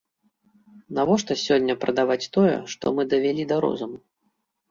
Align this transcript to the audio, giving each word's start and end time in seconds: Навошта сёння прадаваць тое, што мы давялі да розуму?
Навошта 0.99 1.33
сёння 1.47 1.73
прадаваць 1.83 2.29
тое, 2.37 2.55
што 2.75 2.85
мы 2.95 3.01
давялі 3.13 3.43
да 3.51 3.55
розуму? 3.67 3.97